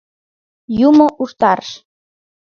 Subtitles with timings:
[0.87, 1.69] Юмо утарыш!..